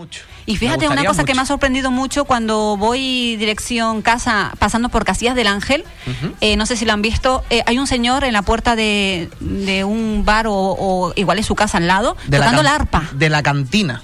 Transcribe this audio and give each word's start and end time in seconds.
mucho. 0.00 0.22
Y 0.46 0.56
fíjate, 0.56 0.88
una 0.88 1.04
cosa 1.04 1.24
que 1.24 1.34
me 1.34 1.42
ha 1.42 1.46
sorprendido 1.46 1.90
mucho 1.90 2.24
cuando 2.24 2.76
voy 2.76 3.36
dirección 3.36 4.02
casa, 4.02 4.52
pasando 4.58 4.88
por 4.88 5.04
Casillas 5.04 5.34
del 5.34 5.46
Ángel, 5.46 5.84
eh, 6.40 6.56
no 6.56 6.64
sé 6.66 6.76
si 6.76 6.84
lo 6.84 6.92
han 6.92 7.02
visto, 7.02 7.44
eh, 7.50 7.62
hay 7.66 7.78
un 7.78 7.86
señor 7.86 8.24
en 8.24 8.32
la 8.32 8.42
puerta 8.42 8.76
de, 8.76 9.30
de 9.40 9.84
un 9.84 10.24
bar 10.24 10.46
o, 10.48 11.12
igual 11.16 11.38
es 11.38 11.46
su 11.46 11.54
casa 11.54 11.78
al 11.78 11.86
lado, 11.86 12.16
tocando 12.30 12.62
la, 12.62 12.74
arpa. 12.74 13.04
De 13.12 13.28
la 13.28 13.42
cantina. 13.42 14.02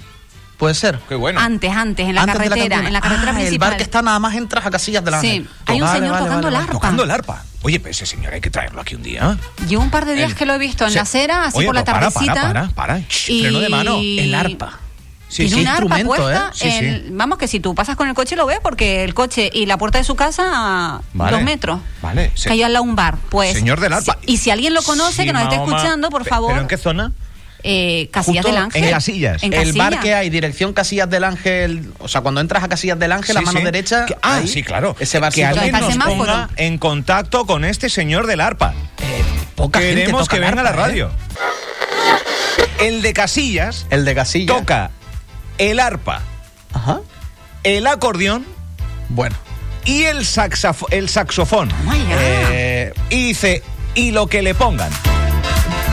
Puede 0.57 0.73
ser. 0.73 0.99
Qué 1.07 1.15
bueno. 1.15 1.39
Antes, 1.39 1.71
antes, 1.71 2.07
en 2.07 2.15
la 2.15 2.25
carretera, 2.25 2.79
en 2.79 2.93
la 2.93 3.01
carretera 3.01 3.33
ah, 3.35 3.41
El 3.43 3.59
bar 3.59 3.77
que 3.77 3.83
está 3.83 4.01
nada 4.01 4.17
más 4.17 4.35
entras 4.35 4.65
a 4.65 4.71
Casillas 4.71 5.03
del 5.05 5.13
Ángel. 5.13 5.43
Sí, 5.43 5.49
hay 5.67 5.81
un 5.81 5.87
señor 5.87 6.17
tocando 6.17 6.49
la 6.49 6.59
arpa. 6.59 6.71
Tocando 6.71 7.03
el 7.03 7.11
arpa. 7.11 7.43
Oye, 7.61 7.79
pues 7.79 7.97
ese 7.97 8.05
señor 8.07 8.33
hay 8.33 8.41
que 8.41 8.49
traerlo 8.49 8.81
aquí 8.81 8.95
un 8.95 9.03
día. 9.03 9.37
Yo 9.67 9.79
un 9.79 9.91
par 9.91 10.05
de 10.05 10.15
días 10.15 10.33
que 10.33 10.45
lo 10.45 10.53
he 10.55 10.57
visto 10.57 10.87
en 10.87 10.93
la 10.93 11.01
acera, 11.01 11.45
así 11.45 11.63
por 11.63 11.75
la 11.75 11.83
tardecita. 11.83 12.33
Para, 12.33 12.53
para, 12.53 12.69
para. 12.69 12.99
Y... 12.99 13.41
Freno 13.41 13.59
de 13.59 13.69
mano. 13.69 13.99
El 14.01 14.33
arpa. 14.33 14.79
Sí, 15.29 15.47
Tiene 15.47 15.63
un 15.63 15.67
arpa 15.67 15.97
puesta. 16.05 16.51
¿eh? 16.61 17.05
vamos, 17.11 17.37
que 17.37 17.47
si 17.47 17.59
tú 17.59 17.75
pasas 17.75 17.95
con 17.95 18.07
el 18.07 18.13
coche 18.13 18.35
lo 18.35 18.45
ves, 18.45 18.59
porque 18.61 19.03
el 19.03 19.13
coche 19.13 19.49
y 19.53 19.65
la 19.65 19.77
puerta 19.77 19.97
de 19.97 20.03
su 20.03 20.15
casa, 20.15 21.01
dos 21.13 21.41
metros. 21.41 21.79
Vale. 22.01 22.31
Que 22.41 22.51
hay 22.51 22.63
al 22.63 22.73
lado 22.73 22.83
un 22.83 22.95
bar. 22.95 23.17
Pues, 23.29 23.53
Señor 23.53 23.79
del 23.79 23.93
arpa. 23.93 24.17
y 24.25 24.37
si 24.37 24.51
alguien 24.51 24.73
lo 24.73 24.81
conoce, 24.83 25.25
que 25.25 25.33
nos 25.33 25.43
esté 25.43 25.55
escuchando, 25.55 26.09
por 26.09 26.25
favor. 26.25 26.51
¿Pero 26.51 26.61
en 26.61 26.67
qué 26.67 26.77
zona? 26.77 27.11
Eh, 27.63 28.09
Casillas 28.11 28.45
del 28.45 28.57
Ángel. 28.57 28.83
En 28.83 28.91
Casillas. 28.91 29.43
el 29.43 29.73
bar 29.73 29.99
que 29.99 30.13
hay, 30.13 30.29
dirección 30.29 30.73
Casillas 30.73 31.09
del 31.09 31.23
Ángel, 31.23 31.91
o 31.99 32.07
sea, 32.07 32.21
cuando 32.21 32.39
entras 32.39 32.63
a 32.63 32.69
Casillas 32.69 32.97
del 32.97 33.11
Ángel, 33.11 33.35
la 33.35 33.41
mano 33.41 33.59
derecha. 33.59 34.05
ah, 34.21 34.41
sí, 34.45 34.63
claro. 34.63 34.95
Ese 34.99 35.19
bar 35.19 35.33
que 35.33 35.45
alguien 35.45 35.73
nos 35.73 35.97
ponga 35.97 36.49
en 36.55 36.77
contacto 36.77 37.45
con 37.45 37.65
este 37.65 37.89
señor 37.89 38.27
del 38.27 38.39
arpa. 38.41 38.73
Eh, 38.99 39.23
poca 39.55 39.79
Queremos 39.79 40.29
que 40.29 40.39
venga 40.39 40.61
a 40.61 40.63
la 40.63 40.71
radio. 40.71 41.07
¿eh? 41.07 42.87
El 42.87 43.01
de 43.01 43.11
Casillas. 43.13 43.87
El 43.89 44.05
de 44.05 44.15
Casillas. 44.15 44.55
Toca 44.55 44.91
el 45.57 45.79
arpa, 45.79 46.21
Ajá. 46.73 47.01
el 47.63 47.87
acordeón. 47.87 48.45
Bueno. 49.09 49.35
Y 49.85 50.03
el, 50.03 50.17
el 50.91 51.09
saxofón. 51.09 51.71
Eh, 52.51 52.93
y 53.09 53.27
dice, 53.27 53.63
y 53.95 54.11
lo 54.11 54.27
que 54.27 54.41
le 54.41 54.53
pongan. 54.53 54.91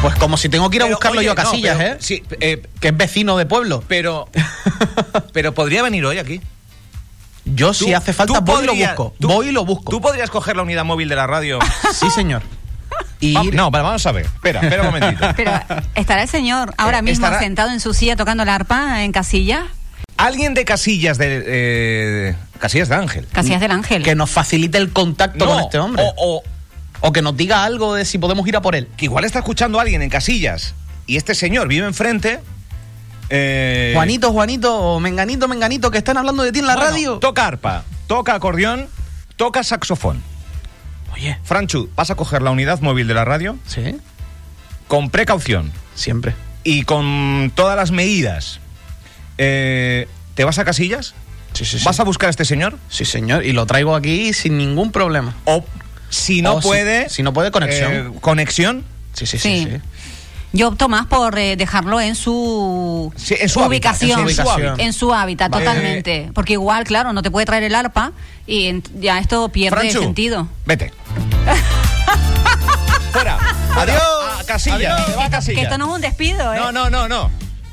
Pues 0.03 0.17
como 0.17 0.37
si 0.37 0.49
tengo 0.49 0.69
que 0.69 0.77
ir 0.77 0.83
a 0.83 0.87
buscarlo 0.87 1.23
yo 1.23 1.33
a 1.33 1.35
Casillas, 1.35 1.81
¿eh? 1.81 1.97
Sí, 2.01 2.23
eh, 2.41 2.63
que 2.81 2.89
es 2.89 2.97
vecino 2.97 3.37
de 3.39 3.47
pueblo. 3.47 3.83
Pero, 3.89 4.29
pero 5.33 5.55
podría 5.55 5.83
venir 5.83 6.05
hoy 6.05 6.19
aquí. 6.19 6.41
Yo, 7.47 7.73
si 7.73 7.95
hace 7.95 8.13
falta, 8.13 8.41
voy 8.41 8.65
y 8.65 8.67
lo 8.67 8.75
busco. 8.75 9.15
voy 9.21 9.49
y 9.49 9.53
lo 9.53 9.65
busco. 9.65 9.91
¿Tú 9.91 10.01
podrías 10.01 10.31
coger 10.31 10.57
la 10.57 10.63
unidad 10.63 10.85
móvil 10.85 11.09
de 11.09 11.17
la 11.17 11.27
radio? 11.27 11.59
sí, 11.93 12.11
señor. 12.11 12.43
Y... 13.25 13.51
no, 13.53 13.71
vamos 13.71 14.05
a 14.07 14.13
ver. 14.13 14.27
Espera, 14.27 14.61
espera 14.61 14.83
un 14.83 14.89
momentito. 14.89 15.27
Pero, 15.37 15.53
¿estará 15.95 16.23
el 16.23 16.29
señor 16.29 16.75
ahora 16.77 16.99
eh, 16.99 17.03
mismo 17.03 17.27
sentado 17.39 17.71
en 17.71 17.81
su 17.81 17.95
silla 17.95 18.17
tocando 18.17 18.45
la 18.45 18.55
arpa 18.55 19.03
en 19.03 19.13
Casilla? 19.13 19.67
Alguien 20.17 20.55
de 20.55 20.65
Casillas 20.65 21.19
de 21.19 21.43
eh, 21.47 22.37
Casillas 22.59 22.89
de 22.89 22.95
Ángel. 22.95 23.27
Casillas 23.33 23.61
del 23.61 23.71
Ángel. 23.71 24.03
Que 24.03 24.15
nos 24.15 24.31
facilite 24.31 24.79
el 24.79 24.93
contacto 24.93 25.47
con 25.47 25.61
este 25.61 25.79
hombre. 25.79 26.05
o, 26.17 26.43
o 27.01 27.13
que 27.13 27.23
nos 27.23 27.37
diga 27.37 27.65
algo 27.65 27.95
de 27.95 28.05
si 28.05 28.19
podemos 28.19 28.47
ir 28.47 28.57
a 28.57 28.63
por 28.63 28.75
él. 28.75 28.89
Que 28.97 29.07
igual 29.07 29.25
está 29.25 29.41
escuchando 29.41 29.79
a 29.79 29.83
alguien 29.83 30.03
en 30.03 30.11
casillas 30.11 30.75
y 31.07 31.17
este 31.17 31.35
señor 31.35 31.69
vive 31.69 31.87
enfrente. 31.87 32.41
Eh... 33.31 33.93
Juanito, 33.95 34.33
Juanito, 34.33 34.75
o 34.75 35.01
Menganito, 35.01 35.49
Menganito, 35.49 35.91
que 35.91 35.99
están 35.99 36.17
hablando 36.17 36.43
de 36.43 36.53
ti 36.53 36.61
en 36.61 36.67
la 36.67 36.77
radio. 36.77 37.19
Toca 37.19 37.47
arpa, 37.47 37.85
toca 38.07 38.35
acordeón, 38.35 38.89
toca 39.37 39.63
saxofón. 39.63 40.23
Oye. 41.15 41.39
Franchu, 41.45 41.89
¿vas 41.95 42.11
a 42.11 42.17
coger 42.17 42.43
la 42.43 42.51
unidad 42.51 42.81
móvil 42.81 43.07
de 43.07 43.15
la 43.15 43.25
radio? 43.25 43.57
Sí. 43.67 43.97
Con 44.89 45.11
precaución. 45.11 45.73
Siempre. 45.95 46.35
Y 46.65 46.83
con 46.83 47.53
todas 47.55 47.77
las 47.77 47.91
medidas. 47.91 48.61
Eh, 49.39 50.09
¿Te 50.35 50.45
vas 50.45 50.59
a 50.59 50.65
casillas? 50.65 51.15
Sí, 51.53 51.65
sí, 51.65 51.79
sí. 51.79 51.85
¿Vas 51.85 52.01
a 52.01 52.05
buscar 52.05 52.29
a 52.29 52.31
este 52.31 52.45
señor? 52.45 52.79
Sí, 52.89 53.05
señor. 53.05 53.45
Y 53.45 53.53
lo 53.53 53.65
traigo 53.67 53.95
aquí 53.95 54.33
sin 54.33 54.59
ningún 54.59 54.91
problema. 54.91 55.35
O 55.45 55.65
si 56.11 56.43
no 56.43 56.61
puede. 56.61 57.09
Si, 57.09 57.23
no 57.23 57.33
puede, 57.33 57.51
conexión. 57.51 57.93
Eh, 57.93 58.11
¿Conexión? 58.21 58.85
Sí, 59.13 59.27
sí, 59.27 59.39
sí, 59.39 59.69
Yo 60.55 60.69
opto 60.69 60.89
más 60.89 61.07
por 61.07 61.37
eh, 61.37 61.57
dejarlo 61.57 62.01
en 62.01 62.15
su, 62.15 63.13
en 63.29 63.49
su 63.49 63.61
ubicación, 63.61 64.29
en 64.79 64.93
su, 64.93 65.13
hábitat, 65.13 65.51
totalmente. 65.51 66.31
Porque 66.33 66.53
igual, 66.53 66.85
claro, 66.85 67.13
no 67.13 67.23
te 67.23 67.31
puede 67.33 67.45
traer 67.45 67.65
el 67.65 67.75
arpa 67.75 68.13
y 68.47 68.81
ya 69.01 69.19
esto 69.19 69.49
pierde 69.49 69.91
sentido. 69.91 70.47
Vete. 70.65 70.93
Fuera. 73.13 73.37
Adiós. 73.77 74.01
A 74.39 74.45
casilla. 74.45 74.97
Que 75.45 75.63
esto 75.63 75.77
no 75.77 75.87
es 75.87 75.95
un 75.97 76.01
despido, 76.01 76.55
¿eh? 76.55 76.57
No, 76.57 76.71
no, 76.71 76.89
no, 76.89 77.09
no. 77.09 77.31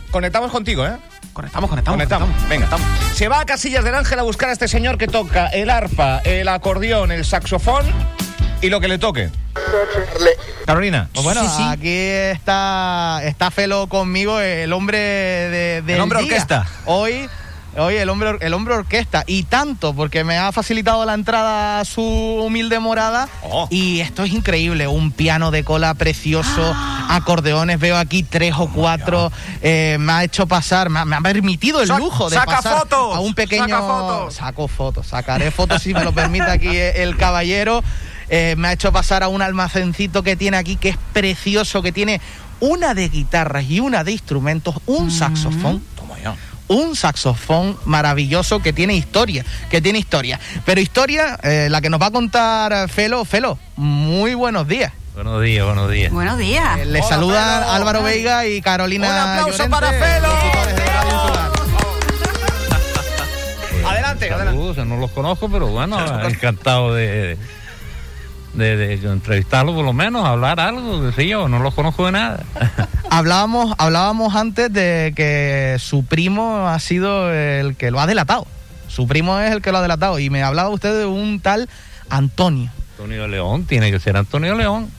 Conectamos 0.09 0.51
contigo, 0.51 0.83
¿eh? 0.83 0.97
Conectamos, 1.33 1.69
conectamos. 1.69 1.97
Conectamos. 1.97 2.29
Venga. 2.49 2.67
Se 3.13 3.27
va 3.27 3.41
a 3.41 3.45
Casillas 3.45 3.83
del 3.83 3.93
Ángel 3.93 4.17
a 4.17 4.23
buscar 4.23 4.49
a 4.49 4.53
este 4.53 4.67
señor 4.67 4.97
que 4.97 5.07
toca 5.07 5.47
el 5.47 5.69
arpa, 5.69 6.19
el 6.25 6.47
acordeón, 6.47 7.11
el 7.11 7.25
saxofón 7.25 7.85
y 8.59 8.69
lo 8.69 8.81
que 8.81 8.87
le 8.87 8.97
toque. 8.97 9.29
Carolina. 10.65 11.09
Pues 11.13 11.23
bueno, 11.23 11.41
aquí 11.67 11.89
está, 11.89 13.21
está 13.23 13.51
Felo 13.51 13.87
conmigo, 13.87 14.39
el 14.39 14.71
hombre 14.73 14.97
de, 14.97 15.83
El 15.87 16.01
hombre 16.01 16.19
orquesta. 16.19 16.67
Hoy 16.85 17.29
Oye, 17.77 18.01
el 18.01 18.09
hombre, 18.09 18.37
el 18.41 18.53
hombre 18.53 18.73
orquesta. 18.73 19.23
Y 19.27 19.43
tanto, 19.43 19.93
porque 19.93 20.25
me 20.25 20.37
ha 20.37 20.51
facilitado 20.51 21.05
la 21.05 21.13
entrada 21.13 21.79
a 21.79 21.85
su 21.85 22.03
humilde 22.03 22.79
morada. 22.79 23.29
Oh. 23.43 23.67
Y 23.69 24.01
esto 24.01 24.23
es 24.23 24.33
increíble. 24.33 24.87
Un 24.87 25.11
piano 25.11 25.51
de 25.51 25.63
cola 25.63 25.93
precioso, 25.93 26.75
acordeones, 27.09 27.79
veo 27.79 27.95
aquí 27.95 28.23
tres 28.23 28.55
o 28.57 28.67
cuatro. 28.67 29.31
Eh, 29.61 29.95
me 29.99 30.11
ha 30.11 30.23
hecho 30.25 30.47
pasar, 30.47 30.89
me 30.89 31.15
ha, 31.15 31.21
permitido 31.21 31.81
el 31.81 31.87
lujo 31.87 32.29
de 32.29 32.35
pasar 32.35 32.87
a 32.91 33.19
un 33.19 33.33
pequeño. 33.33 33.63
Saca 33.63 33.81
fotos. 33.81 34.35
Saco 34.35 34.67
fotos, 34.67 35.07
sacaré 35.07 35.51
fotos 35.51 35.81
si 35.81 35.93
me 35.93 36.03
lo 36.03 36.11
permite 36.11 36.51
aquí 36.51 36.75
el 36.75 37.15
caballero. 37.15 37.83
Eh, 38.31 38.55
me 38.57 38.69
ha 38.69 38.73
hecho 38.73 38.91
pasar 38.91 39.23
a 39.23 39.27
un 39.27 39.41
almacencito 39.41 40.23
que 40.23 40.35
tiene 40.35 40.57
aquí 40.57 40.77
que 40.77 40.89
es 40.89 40.97
precioso, 41.11 41.83
que 41.83 41.91
tiene 41.91 42.21
una 42.61 42.93
de 42.93 43.09
guitarras 43.09 43.69
y 43.69 43.81
una 43.81 44.03
de 44.03 44.13
instrumentos, 44.13 44.75
un 44.85 45.07
mm. 45.07 45.11
saxofón. 45.11 45.83
Toma 45.95 46.17
ya 46.23 46.35
un 46.71 46.95
saxofón 46.95 47.77
maravilloso 47.83 48.61
que 48.61 48.71
tiene 48.71 48.95
historia, 48.95 49.43
que 49.69 49.81
tiene 49.81 49.99
historia. 49.99 50.39
Pero 50.65 50.79
historia, 50.79 51.37
eh, 51.43 51.67
la 51.69 51.81
que 51.81 51.89
nos 51.89 52.01
va 52.01 52.05
a 52.05 52.11
contar 52.11 52.87
Felo, 52.87 53.25
Felo, 53.25 53.59
muy 53.75 54.35
buenos 54.35 54.69
días. 54.69 54.93
Buenos 55.13 55.43
días, 55.43 55.65
buenos 55.65 55.91
días. 55.91 56.13
Buenos 56.13 56.37
días. 56.37 56.79
Eh, 56.79 56.85
les 56.85 57.05
saludan 57.05 57.63
Álvaro 57.63 58.03
Veiga 58.03 58.47
y 58.47 58.61
Carolina. 58.61 59.09
Un 59.09 59.17
aplauso 59.17 59.69
para 59.69 59.91
Felo. 59.91 60.29
adelante, 63.89 64.31
adelante. 64.31 64.85
no 64.85 64.95
los 64.95 65.11
conozco, 65.11 65.49
pero 65.49 65.67
bueno, 65.67 65.99
encantado 66.29 66.95
de, 66.95 67.07
de, 67.07 67.37
entrevistarlo 68.57 69.73
por 69.73 69.85
lo 69.85 69.93
menos, 69.93 70.25
hablar 70.25 70.59
algo, 70.59 71.01
decía 71.01 71.25
yo, 71.25 71.47
no 71.47 71.59
los 71.59 71.73
conozco 71.73 72.05
de 72.05 72.13
nada. 72.13 72.43
hablábamos, 73.09 73.73
hablábamos 73.77 74.35
antes 74.35 74.71
de 74.71 75.13
que 75.15 75.77
su 75.79 76.05
primo 76.05 76.67
ha 76.67 76.79
sido 76.79 77.31
el 77.33 77.75
que 77.75 77.91
lo 77.91 77.99
ha 77.99 78.07
delatado. 78.07 78.45
Su 78.87 79.07
primo 79.07 79.39
es 79.39 79.51
el 79.51 79.61
que 79.61 79.71
lo 79.71 79.77
ha 79.77 79.81
delatado. 79.81 80.19
Y 80.19 80.29
me 80.29 80.43
hablaba 80.43 80.69
usted 80.69 80.97
de 80.99 81.05
un 81.05 81.39
tal 81.39 81.69
Antonio. 82.09 82.71
Antonio 83.01 83.27
León, 83.27 83.65
tiene 83.65 83.89
que 83.89 83.99
ser 83.99 84.15
Antonio 84.15 84.53
León, 84.53 84.91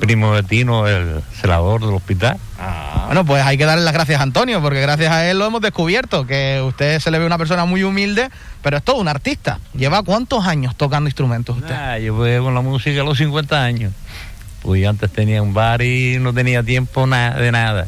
primo 0.00 0.34
de 0.34 0.42
Tino, 0.42 0.88
el 0.88 1.22
celador 1.40 1.80
del 1.82 1.94
hospital. 1.94 2.36
Ah. 2.58 3.04
Bueno, 3.06 3.24
pues 3.24 3.44
hay 3.44 3.56
que 3.56 3.64
darle 3.64 3.84
las 3.84 3.94
gracias 3.94 4.18
a 4.18 4.24
Antonio, 4.24 4.60
porque 4.60 4.80
gracias 4.80 5.12
a 5.12 5.30
él 5.30 5.38
lo 5.38 5.46
hemos 5.46 5.60
descubierto, 5.60 6.26
que 6.26 6.60
usted 6.66 6.98
se 6.98 7.12
le 7.12 7.20
ve 7.20 7.26
una 7.26 7.38
persona 7.38 7.64
muy 7.64 7.84
humilde, 7.84 8.28
pero 8.60 8.78
es 8.78 8.82
todo 8.82 8.96
un 8.96 9.06
artista. 9.06 9.60
¿Lleva 9.72 10.02
cuántos 10.02 10.48
años 10.48 10.74
tocando 10.76 11.08
instrumentos 11.08 11.58
usted? 11.58 11.72
Ah, 11.72 11.96
yo 12.00 12.14
voy 12.14 12.38
con 12.38 12.54
la 12.54 12.60
música 12.60 13.02
a 13.02 13.04
los 13.04 13.16
50 13.18 13.62
años. 13.62 13.92
Pues 14.62 14.82
yo 14.82 14.90
antes 14.90 15.08
tenía 15.12 15.40
un 15.40 15.54
bar 15.54 15.80
y 15.82 16.18
no 16.18 16.34
tenía 16.34 16.64
tiempo 16.64 17.06
de 17.06 17.52
nada. 17.52 17.86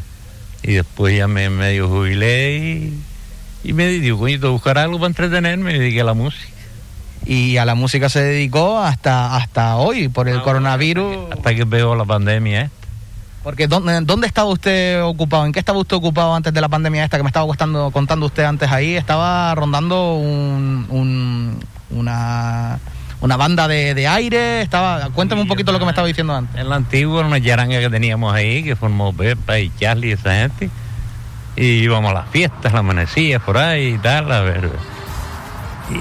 Y 0.62 0.74
después 0.74 1.16
ya 1.16 1.26
me 1.26 1.50
medio 1.50 1.88
jubilé 1.88 2.56
y, 2.56 3.00
y 3.64 3.72
me 3.72 3.88
digo, 3.88 4.16
coño, 4.16 4.52
buscar 4.52 4.78
algo 4.78 4.98
para 4.98 5.08
entretenerme 5.08 5.72
y 5.72 5.72
me 5.72 5.78
dediqué 5.80 6.02
a 6.02 6.04
la 6.04 6.14
música 6.14 6.59
y 7.30 7.58
a 7.58 7.64
la 7.64 7.76
música 7.76 8.08
se 8.08 8.20
dedicó 8.24 8.80
hasta, 8.80 9.36
hasta 9.36 9.76
hoy 9.76 10.08
por 10.08 10.28
el 10.28 10.38
ah, 10.38 10.42
coronavirus. 10.42 11.30
Hasta 11.30 11.54
que 11.54 11.62
veo 11.62 11.94
la 11.94 12.04
pandemia 12.04 12.62
esta. 12.62 12.88
Porque 13.44 13.68
¿dónde, 13.68 14.00
¿dónde 14.00 14.26
estaba 14.26 14.50
usted 14.50 15.00
ocupado? 15.04 15.46
¿En 15.46 15.52
qué 15.52 15.60
estaba 15.60 15.78
usted 15.78 15.96
ocupado 15.96 16.34
antes 16.34 16.52
de 16.52 16.60
la 16.60 16.68
pandemia 16.68 17.04
esta 17.04 17.18
que 17.18 17.22
me 17.22 17.28
estaba 17.28 17.46
contando, 17.46 17.92
contando 17.92 18.26
usted 18.26 18.42
antes 18.42 18.72
ahí? 18.72 18.96
Estaba 18.96 19.54
rondando 19.54 20.14
un, 20.16 21.56
una, 21.90 22.80
una 23.20 23.36
banda 23.36 23.68
de, 23.68 24.08
aire. 24.08 24.62
Estaba, 24.62 25.10
cuéntame 25.10 25.42
un 25.42 25.48
poquito 25.48 25.70
lo 25.70 25.78
que 25.78 25.84
me 25.84 25.92
estaba 25.92 26.08
diciendo 26.08 26.34
antes. 26.34 26.60
En 26.60 26.68
la 26.68 26.74
antigua, 26.74 27.24
una 27.24 27.38
yaranga 27.38 27.78
que 27.78 27.90
teníamos 27.90 28.34
ahí, 28.34 28.64
que 28.64 28.74
formó 28.74 29.12
Pepa 29.12 29.60
y 29.60 29.70
Charlie 29.78 30.08
y 30.08 30.12
esa 30.14 30.34
gente. 30.34 30.68
Y 31.54 31.64
íbamos 31.84 32.10
a 32.10 32.14
las 32.14 32.28
fiestas, 32.30 32.72
la 32.72 32.80
amanecía 32.80 33.38
por 33.38 33.56
ahí 33.56 33.94
y 33.94 33.98
tal, 33.98 34.32
a 34.32 34.40
ver 34.40 34.68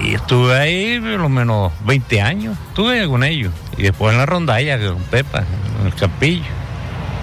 y 0.02 0.14
estuve 0.14 0.58
ahí 0.58 1.00
por 1.00 1.20
lo 1.20 1.28
menos 1.28 1.72
20 1.84 2.20
años, 2.20 2.58
estuve 2.68 3.06
con 3.08 3.24
ellos. 3.24 3.52
Y 3.76 3.82
después 3.82 4.12
en 4.12 4.18
la 4.18 4.26
rondalla, 4.26 4.78
con 4.78 5.02
Pepa, 5.04 5.44
en 5.80 5.86
el 5.86 5.94
capillo. 5.94 6.44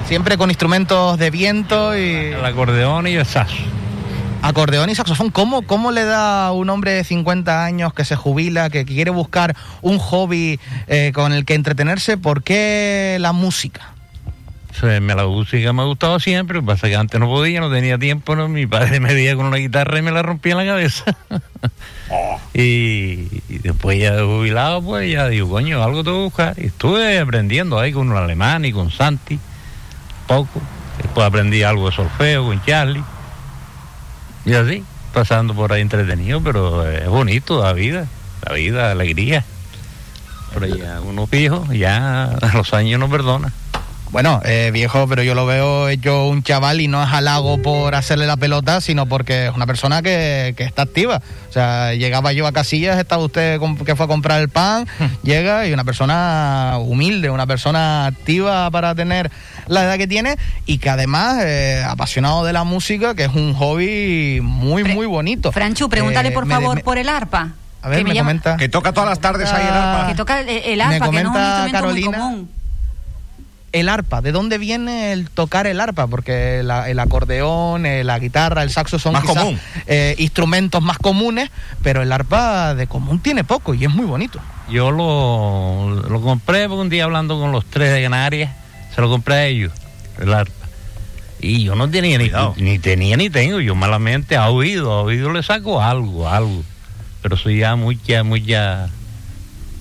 Siempre 0.07 0.37
con 0.37 0.49
instrumentos 0.49 1.17
de 1.17 1.29
viento 1.31 1.97
y... 1.97 2.33
El 2.33 2.45
acordeón 2.45 3.07
y 3.07 3.13
el 3.13 3.25
saxo. 3.25 3.55
Acordeón 4.41 4.89
y 4.89 4.95
saxofón, 4.95 5.31
¿cómo, 5.31 5.63
¿cómo 5.63 5.91
le 5.91 6.05
da 6.05 6.47
a 6.47 6.51
un 6.51 6.69
hombre 6.69 6.91
de 6.91 7.03
50 7.03 7.65
años 7.65 7.93
que 7.93 8.05
se 8.05 8.15
jubila, 8.15 8.69
que 8.69 8.85
quiere 8.85 9.11
buscar 9.11 9.55
un 9.81 9.97
hobby 9.97 10.59
eh, 10.87 11.11
con 11.13 11.33
el 11.33 11.43
que 11.43 11.55
entretenerse? 11.55 12.17
¿Por 12.17 12.43
qué 12.43 13.17
la 13.19 13.33
música? 13.33 13.96
Me- 14.81 15.15
la 15.15 15.25
música 15.25 15.73
me 15.73 15.81
ha 15.81 15.85
gustado 15.85 16.19
siempre, 16.19 16.55
lo 16.55 16.61
que 16.61 16.67
pasa 16.67 16.87
es 16.87 16.91
que 16.91 16.97
antes 16.97 17.19
no 17.19 17.27
podía, 17.27 17.59
no 17.61 17.71
tenía 17.71 17.97
tiempo, 17.97 18.35
¿no? 18.35 18.47
mi 18.47 18.67
padre 18.67 18.99
me 18.99 19.13
veía 19.13 19.35
con 19.35 19.47
una 19.47 19.57
guitarra 19.57 19.97
y 19.97 20.01
me 20.03 20.11
la 20.11 20.21
rompía 20.21 20.51
en 20.53 20.57
la 20.59 20.65
cabeza. 20.65 21.17
y, 22.53 23.27
y 23.49 23.57
después 23.63 23.99
ya 23.99 24.13
de 24.15 24.21
jubilado, 24.23 24.81
pues 24.81 25.11
ya 25.11 25.27
digo, 25.29 25.49
coño, 25.49 25.83
algo 25.83 26.03
tengo 26.03 26.17
que 26.17 26.23
buscar. 26.25 26.53
Y 26.57 26.67
estuve 26.67 27.19
aprendiendo 27.19 27.79
ahí 27.79 27.91
con 27.91 28.09
un 28.11 28.17
alemán 28.17 28.65
y 28.65 28.71
con 28.71 28.91
Santi, 28.91 29.39
poco. 30.27 30.61
Después 31.01 31.25
aprendí 31.25 31.63
algo 31.63 31.89
de 31.89 31.95
solfeo 31.95 32.45
con 32.45 32.63
Charlie. 32.63 33.03
Y 34.45 34.53
así, 34.53 34.83
pasando 35.13 35.53
por 35.53 35.73
ahí 35.73 35.81
entretenido, 35.81 36.41
pero 36.41 36.87
es 36.89 37.07
bonito 37.07 37.61
la 37.63 37.73
vida, 37.73 38.07
la 38.47 38.53
vida, 38.53 38.83
la 38.85 38.91
alegría. 38.91 39.43
Pero 40.53 40.67
ya 40.67 41.01
uno 41.01 41.27
viejo, 41.27 41.67
ya 41.73 42.37
los 42.53 42.73
años 42.73 42.99
no 42.99 43.09
perdonan. 43.09 43.51
Bueno, 44.09 44.39
eh, 44.45 44.71
viejo, 44.74 45.06
pero 45.07 45.21
yo 45.21 45.36
lo 45.36 45.45
veo 45.45 45.89
hecho 45.89 46.27
un 46.27 46.42
chaval 46.42 46.80
y 46.80 46.88
no 46.88 47.04
es 47.04 47.09
halago 47.12 47.62
por 47.62 47.94
hacerle 47.94 48.25
la 48.25 48.38
pelota, 48.38 48.80
sino 48.80 49.06
porque 49.06 49.48
es 49.48 49.54
una 49.54 49.65
persona 49.68 50.01
que, 50.01 50.54
que 50.56 50.63
está 50.63 50.83
activa. 50.83 51.21
O 51.50 51.51
sea, 51.54 51.94
llegaba 51.94 52.31
yo 52.31 52.48
a 52.48 52.54
Casillas, 52.54 52.98
estaba 52.98 53.24
usted 53.24 53.59
que 53.86 53.95
fue 53.95 54.06
a 54.06 54.07
comprar 54.07 54.39
el 54.42 54.48
pan, 54.50 54.88
llega 55.24 55.68
y 55.68 55.74
una 55.74 55.83
persona 55.83 56.77
humilde, 56.80 57.30
una 57.30 57.45
persona 57.48 58.06
activa 58.06 58.71
para 58.71 58.95
tener 58.95 59.30
la 59.68 59.83
edad 59.83 59.98
que 59.98 60.07
tiene 60.07 60.38
y 60.65 60.77
que 60.77 60.89
además 60.89 61.39
eh, 61.44 61.83
apasionado 61.86 62.45
de 62.45 62.54
la 62.54 62.63
música, 62.63 63.13
que 63.13 63.25
es 63.25 63.33
un 63.33 63.54
hobby 63.56 64.39
muy, 64.42 64.83
muy 64.86 65.06
bonito. 65.06 65.51
Franchu, 65.51 65.89
pregúntale 65.89 66.30
Eh, 66.30 66.31
por 66.31 66.48
favor 66.48 66.75
me- 66.77 66.81
por 66.83 66.98
el 66.98 67.09
arpa. 67.09 67.50
A 67.81 67.89
ver, 67.89 68.00
que 68.00 68.06
me, 68.13 68.18
comenta. 68.18 68.57
Que 68.57 68.69
toca 68.69 68.92
todas 68.94 69.09
las 69.09 69.19
tardes 69.19 69.51
ahí 69.51 69.65
el 69.68 69.74
arpa. 69.74 70.07
Que 70.07 70.15
toca 70.15 70.39
el, 70.42 70.50
el 70.50 70.77
Me 70.77 70.95
arpa, 70.95 71.09
que 71.12 71.24
no 71.24 71.38
es 71.38 71.65
un 71.65 71.71
Carolina. 71.71 72.09
muy 72.18 72.18
común. 72.18 72.50
El 73.79 73.89
arpa, 73.89 74.21
¿de 74.21 74.31
dónde 74.31 74.57
viene 74.57 75.12
el 75.13 75.29
tocar 75.29 75.68
el 75.68 75.79
arpa? 75.79 76.07
Porque 76.07 76.62
la- 76.63 76.89
el 76.89 77.00
acordeón, 77.00 77.85
eh, 77.85 78.03
la 78.03 78.19
guitarra, 78.19 78.63
el 78.63 78.69
saxo 78.71 79.00
son 79.00 79.13
Más 79.13 79.24
quizás, 79.24 79.38
común. 79.44 79.59
eh, 79.88 80.15
instrumentos 80.18 80.81
más 80.81 80.97
comunes, 80.97 81.50
pero 81.83 82.01
el 82.01 82.12
arpa 82.12 82.75
de 82.75 82.88
común 82.88 83.19
tiene 83.19 83.44
poco 83.44 83.74
y 83.74 83.83
es 83.85 83.89
muy 83.94 84.06
bonito. 84.06 84.39
Yo 84.69 84.91
lo, 84.91 85.89
lo 86.09 86.21
compré 86.21 86.68
un 86.68 86.89
día 86.89 87.06
hablando 87.06 87.39
con 87.39 87.51
los 87.51 87.65
tres 87.65 87.94
de 87.94 88.03
Canarias, 88.03 88.51
se 88.94 89.01
lo 89.01 89.09
compré 89.09 89.35
a 89.35 89.45
ellos, 89.45 89.71
el 90.19 90.33
arpa. 90.33 90.53
Y 91.39 91.63
yo 91.63 91.75
no 91.75 91.88
tenía 91.89 92.18
ni, 92.18 92.31
ni 92.57 92.80
tenía 92.80 93.15
ni 93.15 93.30
tengo, 93.30 93.59
yo 93.62 93.75
malamente 93.75 94.35
a 94.35 94.50
oído, 94.50 94.91
a 94.91 95.01
oído 95.03 95.31
le 95.31 95.44
saco 95.44 95.81
algo, 95.81 96.27
algo. 96.27 96.63
Pero 97.21 97.38
soy 97.38 97.59
ya 97.59 97.75
mucha, 97.75 98.23
mucha, 98.23 98.89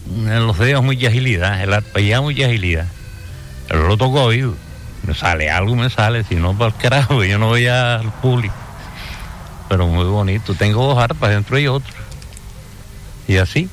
en 0.09 0.47
los 0.47 0.59
dedos 0.59 0.85
mucha 0.85 1.09
agilidad, 1.09 1.63
el 1.63 1.73
arpa 1.73 2.01
ya 2.01 2.21
mucha 2.21 2.45
agilidad. 2.47 2.87
Pero 3.69 3.89
lo 3.89 3.97
toco 3.97 4.23
oído. 4.25 4.55
Me 5.07 5.15
sale 5.15 5.51
algo, 5.51 5.77
me 5.77 5.89
sale, 5.91 6.25
si 6.25 6.35
no, 6.35 6.57
para 6.57 6.69
el 6.71 6.77
carajo, 6.77 7.23
yo 7.25 7.39
no 7.39 7.49
voy 7.49 7.67
al 7.67 8.11
público. 8.21 8.55
Pero 9.69 9.87
muy 9.87 10.05
bonito, 10.05 10.55
tengo 10.55 10.87
dos 10.87 10.99
arpas 10.99 11.31
dentro 11.31 11.59
y 11.59 11.67
otro. 11.67 11.93
Y 13.29 13.37
así. 13.39 13.69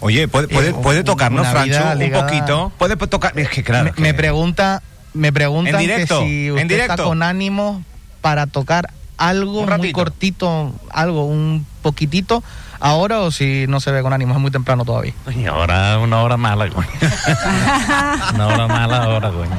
Oye, 0.00 0.26
¿puede, 0.28 0.48
puede, 0.48 0.70
Eh, 0.70 0.74
puede 0.82 1.04
tocarnos, 1.04 1.46
Franchu, 1.48 1.76
un 2.04 2.12
poquito? 2.12 2.72
¿Puede 2.78 2.96
tocar? 2.96 3.38
Es 3.38 3.48
que 3.48 3.62
claro. 3.62 3.84
me, 3.84 3.92
que- 3.92 4.02
me 4.02 4.14
pregunta, 4.14 4.82
me 5.14 5.32
preguntan 5.32 5.74
En 5.76 5.80
directo, 5.80 6.20
que 6.20 6.26
si 6.26 6.46
en 6.48 6.52
usted 6.54 6.68
directo. 6.68 6.92
está 6.94 7.04
con 7.04 7.22
ánimo 7.22 7.84
para 8.20 8.46
tocar 8.46 8.90
algo 9.28 9.66
muy 9.66 9.92
cortito, 9.92 10.72
algo, 10.90 11.24
un 11.26 11.66
poquitito, 11.82 12.42
ahora 12.80 13.20
o 13.20 13.30
si 13.30 13.66
no 13.68 13.80
se 13.80 13.90
ve 13.92 14.02
con 14.02 14.12
ánimo, 14.12 14.34
es 14.34 14.40
muy 14.40 14.50
temprano 14.50 14.84
todavía. 14.84 15.14
Y 15.34 15.46
ahora 15.46 15.98
una 15.98 16.22
hora 16.22 16.36
mala, 16.36 16.68
coño. 16.68 16.88
una 18.34 18.46
hora 18.46 18.66
mala 18.66 18.96
ahora, 19.04 19.30
coño. 19.30 19.50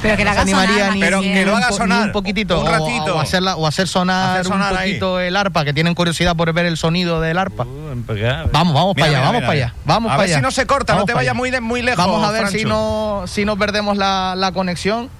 Pero 0.00 0.16
que 0.16 0.24
la 0.24 0.32
No 0.34 0.40
animaría 0.42 0.90
ni, 0.92 1.00
Pero 1.00 1.20
que 1.20 1.44
lo 1.44 1.56
haga 1.56 1.72
sonar, 1.72 2.06
un 2.06 2.12
poquito 2.12 2.60
un 2.60 2.68
o- 2.68 2.70
ratito. 2.70 3.16
o, 3.16 3.20
hacerla, 3.20 3.56
o 3.56 3.66
hacer 3.66 3.88
sonar, 3.88 4.30
Hacer 4.38 4.46
sonar 4.52 4.72
un 4.72 4.78
ahí. 4.78 4.90
poquito 4.90 5.18
el 5.18 5.34
arpa 5.34 5.64
que 5.64 5.74
tienen 5.74 5.94
curiosidad 5.96 6.36
por 6.36 6.52
ver 6.52 6.66
el 6.66 6.76
sonido 6.76 7.20
del 7.20 7.36
arpa 7.36 7.64
Uh, 7.64 8.04
vamos 8.52 8.74
vamos 8.74 8.94
para 8.94 9.06
allá 9.08 9.20
vamos 9.22 9.40
para 9.40 9.52
allá 9.52 9.74
vamos 9.84 10.10
A 10.12 10.14
para 10.14 10.22
ver 10.22 10.30
allá 10.30 10.36
si 10.36 10.42
no 10.42 10.50
se 10.52 10.66
corta, 10.66 10.94
no 10.94 11.04
te 11.04 11.14
vayas 11.14 11.34
muy, 11.34 11.50
de- 11.50 11.60
muy 11.60 11.82
lejos. 11.82 11.98
vamos 12.06 12.22
a 12.22 12.30
ver 12.30 12.46
si 12.48 12.64
no 12.64 13.24
si 13.26 13.44
no 13.44 13.56
perdemos 13.56 13.96
la, 13.96 14.34
la 14.36 14.52
conexión 14.52 15.10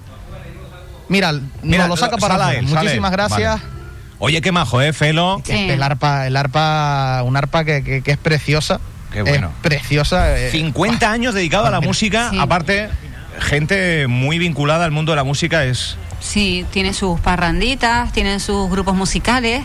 mira, 1.09 1.33
Mira, 1.63 1.79
nos 1.87 1.89
lo 1.89 1.97
saca 1.97 2.15
lo- 2.15 2.21
para 2.21 2.37
sale 2.37 2.55
sale 2.67 2.67
muchísimas 2.81 3.11
gracias 3.11 3.61
Vale. 3.61 3.79
Oye, 4.21 4.41
qué 4.41 4.51
majo, 4.51 4.81
¿eh, 4.81 4.91
Felo? 4.93 5.41
Sí. 5.45 5.53
el 5.69 5.81
arpa 5.83 6.27
el 6.27 6.35
arpa 6.35 7.21
un 7.23 7.35
arpa 7.37 7.63
que, 7.63 7.83
que- 7.83 8.01
que 8.01 8.11
es 8.11 8.17
preciosa 8.17 8.79
Qué 9.13 9.21
bueno. 9.21 9.47
es 9.47 9.53
preciosa 9.61 10.37
eh, 10.37 10.51
50 10.51 11.09
años 11.11 11.33
dedicado 11.33 11.65
a 11.65 11.71
la 11.71 11.79
Mira. 11.79 11.87
música, 11.89 12.29
Sí. 12.29 12.37
aparte, 12.39 12.89
gente 13.39 14.07
muy 14.07 14.37
vinculada 14.39 14.85
al 14.85 14.91
mundo 14.91 15.11
de 15.11 15.15
la 15.17 15.23
música 15.23 15.63
es... 15.65 15.97
Sí, 16.19 16.65
tiene 16.71 16.93
sus 16.93 17.19
parranditas, 17.21 18.11
tiene 18.11 18.39
sus 18.41 18.69
grupos 18.69 18.93
musicales. 18.95 19.63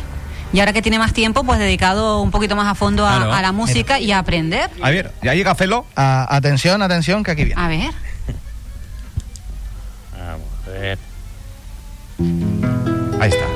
Y 0.52 0.60
ahora 0.60 0.72
que 0.72 0.82
tiene 0.82 1.00
más 1.00 1.12
tiempo, 1.12 1.42
pues 1.42 1.58
dedicado 1.58 2.20
un 2.22 2.30
poquito 2.30 2.54
más 2.54 2.68
a 2.68 2.76
fondo 2.76 3.04
a, 3.08 3.16
Claro. 3.16 3.34
a 3.34 3.42
la 3.42 3.50
música 3.50 3.98
y 3.98 4.12
a 4.12 4.18
aprender. 4.20 4.70
A 4.80 4.90
ver, 4.90 5.10
¿ya 5.20 5.34
llega 5.34 5.56
Felo? 5.56 5.84
Atención 5.96 6.80
atención 6.80 7.24
que 7.24 7.32
aquí 7.32 7.44
viene 7.44 7.60
A 7.60 7.66
ver. 7.66 7.90
Ahí 12.18 13.30
está. 13.30 13.46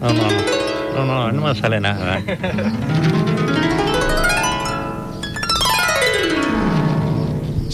No. 0.00 0.12
No, 0.94 1.06
no, 1.06 1.32
no 1.32 1.42
me 1.42 1.54
sale 1.54 1.80
nada. 1.80 2.20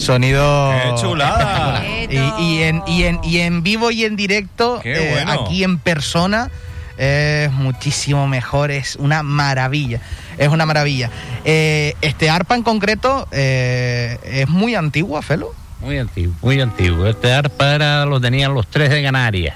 Sonido 0.07 0.71
¡Qué 0.71 1.01
chulada! 1.01 1.83
y, 2.09 2.15
y 2.15 2.63
en, 2.63 2.81
y, 2.87 3.03
en, 3.03 3.19
y 3.23 3.39
en 3.39 3.61
vivo 3.61 3.91
y 3.91 4.05
en 4.05 4.15
directo, 4.15 4.79
Qué 4.81 4.93
eh, 4.93 5.11
bueno. 5.11 5.43
aquí 5.43 5.65
en 5.65 5.79
persona, 5.79 6.49
es 6.97 7.51
muchísimo 7.51 8.25
mejor, 8.25 8.71
es 8.71 8.95
una 8.95 9.21
maravilla, 9.21 9.99
es 10.37 10.47
una 10.47 10.65
maravilla. 10.65 11.11
Eh, 11.43 11.93
este 12.01 12.29
arpa 12.29 12.55
en 12.55 12.63
concreto 12.63 13.27
eh, 13.31 14.17
es 14.23 14.47
muy 14.47 14.75
antigua, 14.75 15.21
Felo. 15.21 15.53
Muy 15.81 15.97
antiguo, 15.97 16.33
muy 16.41 16.61
antiguo. 16.61 17.05
Este 17.05 17.33
arpa 17.33 17.75
era, 17.75 18.05
lo 18.05 18.21
tenían 18.21 18.53
los 18.53 18.65
tres 18.67 18.89
de 18.89 19.03
Canarias. 19.03 19.55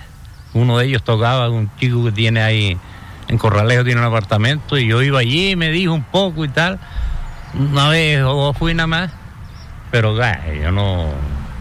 Uno 0.53 0.77
de 0.77 0.85
ellos 0.85 1.01
tocaba, 1.01 1.49
un 1.49 1.71
chico 1.79 2.03
que 2.03 2.11
tiene 2.11 2.43
ahí 2.43 2.77
en 3.29 3.37
Corralejo, 3.37 3.85
tiene 3.85 4.01
un 4.01 4.07
apartamento, 4.07 4.77
y 4.77 4.85
yo 4.85 5.01
iba 5.01 5.19
allí 5.19 5.51
y 5.51 5.55
me 5.55 5.71
dijo 5.71 5.93
un 5.93 6.03
poco 6.03 6.43
y 6.43 6.49
tal. 6.49 6.77
Una 7.53 7.87
vez 7.87 8.21
o 8.21 8.33
dos 8.33 8.57
fui 8.57 8.73
nada 8.73 8.87
más, 8.87 9.11
pero 9.91 10.15
yo 10.61 10.71
no. 10.71 11.05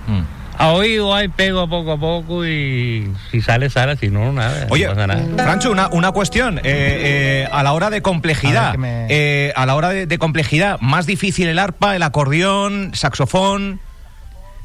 Mm. 0.06 0.22
A 0.58 0.68
oído 0.72 1.14
ahí 1.14 1.28
pego 1.28 1.66
poco 1.70 1.92
a 1.92 1.96
poco 1.98 2.44
y 2.46 3.10
si 3.30 3.40
sale, 3.40 3.70
sale, 3.70 3.96
si 3.96 4.08
no, 4.10 4.30
nada. 4.30 4.66
Oye, 4.68 4.84
no 4.86 4.90
pasa 4.94 5.06
nada. 5.06 5.22
Francho, 5.42 5.70
una, 5.70 5.88
una 5.88 6.12
cuestión. 6.12 6.58
eh, 6.58 6.62
eh, 6.64 7.48
a 7.50 7.62
la 7.62 7.72
hora 7.72 7.88
de 7.88 7.96
A 7.98 8.02
complejidad, 8.02 8.74
me- 8.74 9.06
eh, 9.08 9.54
a 9.56 9.64
la 9.64 9.74
hora 9.74 9.88
de, 9.88 10.06
de 10.06 10.18
complejidad, 10.18 10.78
más 10.80 11.06
difícil 11.06 11.48
el 11.48 11.58
arpa, 11.58 11.96
el 11.96 12.02
acordeón, 12.02 12.90
saxofón. 12.94 13.80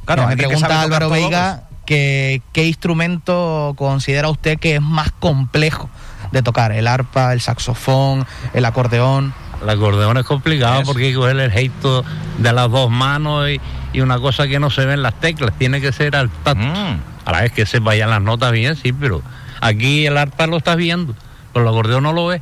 Claro, 0.04 0.24
Mira, 0.24 0.36
me 0.36 0.36
que 0.36 0.48
pregunta 0.48 0.82
Álvaro 0.82 1.06
todo, 1.08 1.14
Veiga 1.16 1.64
que, 1.86 2.42
qué 2.52 2.66
instrumento 2.66 3.74
considera 3.78 4.28
usted 4.30 4.60
que 4.60 4.76
es 4.76 4.82
más 4.82 5.12
complejo 5.14 5.90
de 6.34 6.42
tocar, 6.42 6.74
el 6.74 6.88
arpa, 6.88 7.32
el 7.32 7.40
saxofón, 7.40 8.26
el 8.54 8.66
acordeón. 8.66 9.34
El 9.66 9.72
acordeón 9.72 10.18
es 10.18 10.26
complicado 10.26 10.76
Eso. 10.82 10.86
porque 10.92 11.06
hay 11.06 11.10
que 11.12 11.18
coger 11.18 11.40
el 11.40 11.52
gesto 11.52 12.06
de 12.38 12.54
las 12.54 12.70
dos 12.70 12.90
manos 12.92 13.50
y, 13.50 13.60
y 13.94 14.02
una 14.02 14.20
cosa 14.20 14.48
que 14.48 14.60
no 14.60 14.70
se 14.70 14.86
ve 14.86 14.94
en 14.94 15.02
las 15.02 15.20
teclas, 15.20 15.58
tiene 15.58 15.82
que 15.82 15.92
ser 15.92 16.16
al 16.16 16.30
tacto. 16.30 16.64
Mm. 16.64 17.00
A 17.26 17.32
la 17.32 17.42
vez 17.42 17.52
que 17.52 17.66
se 17.66 17.80
vayan 17.80 18.12
las 18.12 18.22
notas 18.22 18.52
bien, 18.52 18.76
sí, 18.76 18.94
pero 18.94 19.24
aquí 19.62 20.06
el 20.06 20.18
arpa 20.18 20.46
lo 20.46 20.58
estás 20.58 20.78
viendo, 20.78 21.16
pero 21.52 21.64
el 21.66 21.70
acordeón 21.70 22.04
no 22.04 22.14
lo 22.14 22.28
ves. 22.28 22.42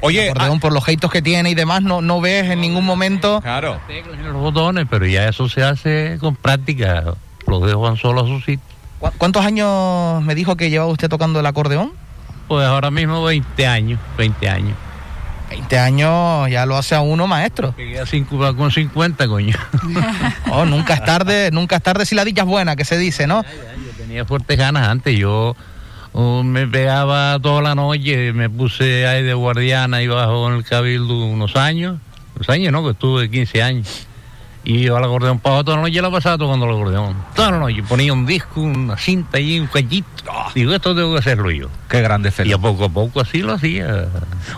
Oye, 0.00 0.24
El 0.26 0.30
acordeón 0.30 0.60
por 0.60 0.72
los 0.72 0.84
gestos 0.84 1.10
que 1.12 1.20
tiene 1.22 1.50
y 1.50 1.54
demás, 1.54 1.82
no, 1.82 2.00
no 2.00 2.20
ves 2.20 2.48
en 2.50 2.60
ningún 2.60 2.84
momento 2.86 3.36
ah, 3.36 3.42
claro. 3.42 3.74
Las 3.74 3.86
teclas 3.86 4.18
y 4.18 4.22
los 4.24 4.34
botones, 4.36 4.86
pero 4.90 5.06
ya 5.06 5.28
eso 5.28 5.48
se 5.48 5.62
hace 5.62 6.16
con 6.20 6.34
práctica. 6.36 7.04
Los 7.46 7.60
dedos 7.62 7.82
van 7.82 7.96
solos 7.98 8.24
a 8.24 8.26
su 8.28 8.38
sitio. 8.40 8.60
¿Cu- 8.98 9.10
¿Cuántos 9.18 9.44
años 9.44 10.22
me 10.22 10.34
dijo 10.34 10.56
que 10.56 10.70
llevaba 10.70 10.90
usted 10.90 11.08
tocando 11.10 11.38
el 11.40 11.46
acordeón? 11.46 11.92
Pues 12.48 12.66
ahora 12.66 12.90
mismo 12.90 13.22
20 13.22 13.66
años, 13.66 14.00
20 14.18 14.48
años. 14.48 14.76
20 15.50 15.78
años 15.78 16.48
ya 16.48 16.64
lo 16.64 16.76
hace 16.76 16.94
a 16.94 17.00
uno 17.00 17.26
maestro. 17.26 17.74
Llegué 17.76 17.98
a 18.00 18.06
cinco- 18.06 18.56
con 18.56 18.70
50, 18.70 19.26
coño. 19.28 19.56
Oh, 20.52 20.64
nunca 20.64 20.94
es 20.94 21.04
tarde, 21.04 21.50
nunca 21.52 21.76
es 21.76 21.82
tarde 21.82 22.06
si 22.06 22.14
la 22.14 22.24
dicha 22.24 22.42
es 22.42 22.48
buena, 22.48 22.74
que 22.76 22.84
se 22.84 22.96
dice, 22.98 23.26
¿no? 23.26 23.42
Yo 23.42 23.92
tenía 23.96 24.24
fuertes 24.24 24.56
ganas 24.58 24.88
antes. 24.88 25.16
Yo 25.18 25.54
oh, 26.12 26.42
me 26.42 26.66
pegaba 26.66 27.38
toda 27.40 27.62
la 27.62 27.74
noche, 27.74 28.32
me 28.32 28.48
puse 28.48 29.06
ahí 29.06 29.22
de 29.22 29.34
guardiana 29.34 29.98
ahí 29.98 30.06
bajo 30.08 30.48
en 30.48 30.56
el 30.56 30.64
cabildo 30.64 31.24
unos 31.26 31.54
años. 31.56 31.98
Unos 32.36 32.48
años, 32.48 32.72
¿no? 32.72 32.82
Que 32.84 32.90
estuve 32.90 33.30
15 33.30 33.62
años. 33.62 34.06
Y 34.62 34.82
yo 34.82 34.96
al 34.96 35.04
acordeón 35.04 35.38
para 35.38 35.64
toda 35.64 35.78
la 35.78 35.84
noche 35.84 36.02
la 36.02 36.10
pasaba 36.10 36.36
tocando 36.36 36.66
el 36.66 36.72
acordeón. 36.72 37.16
Toda 37.34 37.52
la 37.52 37.58
noche. 37.58 37.82
Ponía 37.82 38.12
un 38.12 38.26
disco, 38.26 38.60
una 38.60 38.96
cinta 38.96 39.38
allí, 39.38 39.58
un 39.58 39.66
callito. 39.66 40.06
Digo, 40.54 40.72
esto 40.74 40.94
tengo 40.94 41.12
que 41.12 41.18
hacerlo 41.18 41.50
yo. 41.50 41.68
Qué 41.88 42.02
grande, 42.02 42.32
Y 42.44 42.52
a 42.52 42.58
poco 42.58 42.84
a 42.84 42.88
poco 42.88 43.20
así 43.20 43.38
lo 43.38 43.54
hacía. 43.54 44.08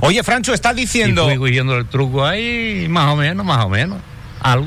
Oye, 0.00 0.22
Francho, 0.22 0.52
estás 0.52 0.76
Y 0.76 0.80
diciendo... 0.80 1.24
fui 1.26 1.36
cogiendo 1.36 1.76
el 1.76 1.86
truco 1.86 2.24
ahí, 2.24 2.86
más 2.88 3.12
o 3.12 3.16
menos, 3.16 3.46
más 3.46 3.64
o 3.64 3.68
menos. 3.68 3.98
Algo. 4.40 4.66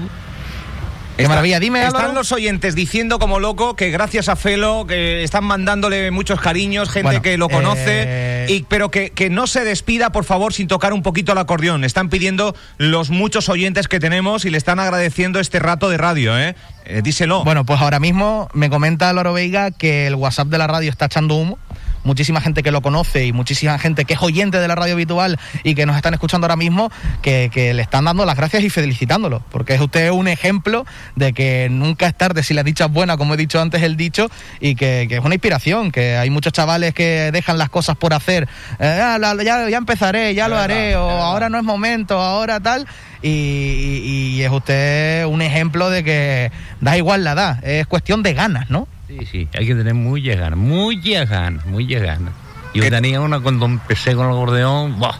Qué 1.15 1.23
Está- 1.23 1.29
maravilla. 1.29 1.61
Dime, 1.61 1.79
Están 1.79 1.95
Álvaro. 2.01 2.13
los 2.13 2.31
oyentes 2.33 2.75
diciendo 2.75 3.19
como 3.19 3.39
loco 3.39 3.75
que 3.77 3.89
gracias 3.89 4.27
a 4.27 4.35
Felo, 4.35 4.85
que 4.85 5.23
están 5.23 5.45
mandándole 5.45 6.11
muchos 6.11 6.41
cariños, 6.41 6.89
gente 6.89 7.03
Bueno, 7.07 7.21
que 7.21 7.37
lo 7.37 7.47
conoce, 7.47 8.03
eh, 8.05 8.45
y, 8.49 8.63
pero 8.63 8.91
que, 8.91 9.11
que 9.11 9.29
no 9.29 9.47
se 9.47 9.63
despida, 9.63 10.11
por 10.11 10.25
favor, 10.25 10.53
sin 10.53 10.67
tocar 10.67 10.91
un 10.91 11.03
poquito 11.03 11.31
el 11.31 11.37
acordeón. 11.37 11.85
Están 11.85 12.09
pidiendo 12.09 12.53
los 12.77 13.11
muchos 13.11 13.47
oyentes 13.47 13.87
que 13.87 14.01
tenemos 14.01 14.43
y 14.43 14.49
le 14.49 14.57
están 14.57 14.77
agradeciendo 14.79 15.39
este 15.39 15.59
rato 15.59 15.89
de 15.89 15.97
radio, 15.97 16.37
¿eh? 16.37 16.53
Eh, 16.83 17.01
díselo. 17.01 17.45
Bueno, 17.45 17.65
pues 17.65 17.79
ahora 17.79 18.01
mismo 18.01 18.49
me 18.53 18.69
comenta 18.69 19.09
Álvaro 19.09 19.31
Veiga 19.31 19.71
que 19.71 20.07
el 20.07 20.15
WhatsApp 20.15 20.49
de 20.49 20.57
la 20.57 20.67
radio 20.67 20.89
está 20.91 21.05
echando 21.05 21.35
humo. 21.35 21.57
Muchísima 22.05 22.39
gente 22.39 22.63
que 22.63 22.71
lo 22.71 22.81
conoce 22.81 23.25
y 23.25 23.33
muchísima 23.33 23.77
gente 23.77 24.05
que 24.05 24.13
es 24.13 24.21
oyente 24.21 24.59
de 24.59 24.67
la 24.69 24.75
radio 24.75 24.93
habitual 24.93 25.37
y 25.63 25.75
que 25.75 25.85
nos 25.85 25.97
están 25.97 26.13
escuchando 26.13 26.45
ahora 26.45 26.55
mismo, 26.55 26.89
que, 27.21 27.49
que 27.53 27.73
le 27.73 27.81
están 27.81 28.05
dando 28.05 28.25
las 28.25 28.37
gracias 28.37 28.63
y 28.63 28.69
felicitándolo. 28.69 29.43
Porque 29.51 29.73
es 29.73 29.81
usted 29.81 30.11
un 30.11 30.27
ejemplo 30.29 30.85
de 31.15 31.33
que 31.33 31.67
nunca 31.69 32.07
es 32.07 32.15
tarde 32.15 32.43
si 32.43 32.53
la 32.53 32.63
dicha 32.63 32.85
es 32.85 32.91
buena, 32.91 33.17
como 33.17 33.33
he 33.33 33.37
dicho 33.37 33.59
antes 33.59 33.83
el 33.83 33.97
dicho, 33.97 34.29
y 34.61 34.75
que, 34.75 35.07
que 35.09 35.15
es 35.17 35.25
una 35.25 35.35
inspiración, 35.35 35.91
que 35.91 36.15
hay 36.15 36.29
muchos 36.29 36.53
chavales 36.53 36.93
que 36.93 37.31
dejan 37.33 37.57
las 37.57 37.69
cosas 37.69 37.97
por 37.97 38.13
hacer. 38.13 38.47
Eh, 38.79 39.01
ah, 39.03 39.17
la- 39.19 39.35
ya, 39.43 39.67
ya 39.69 39.77
empezaré, 39.77 40.33
ya 40.35 40.47
lo 40.47 40.57
haré, 40.57 40.95
o 40.95 41.09
ahora 41.09 41.49
no 41.49 41.57
es 41.57 41.63
momento, 41.63 42.19
ahora 42.21 42.59
tal. 42.59 42.87
Y, 43.21 43.29
y- 43.29 44.35
y 44.37 44.43
es 44.43 44.51
usted 44.51 45.25
un 45.25 45.41
ejemplo 45.41 45.89
de 45.89 46.03
que 46.03 46.51
da 46.81 46.95
igual 46.97 47.23
la 47.23 47.31
edad, 47.31 47.63
es 47.67 47.87
cuestión 47.87 48.21
de 48.23 48.33
ganas, 48.33 48.69
¿no? 48.69 48.87
Sí, 49.07 49.19
sí, 49.31 49.47
hay 49.53 49.67
que 49.67 49.75
tener 49.75 49.93
muchas 49.93 50.37
ganas, 50.37 50.57
muchas 50.57 51.29
ganas, 51.29 51.65
muchas 51.65 52.01
ganas. 52.01 52.33
Yo 52.73 52.81
¿Qué- 52.83 52.89
tenía 52.91 53.21
una 53.21 53.39
cuando 53.39 53.65
empecé 53.65 54.15
con 54.15 54.25
el 54.27 54.31
acordeón, 54.33 54.99
¡buah! 54.99 55.15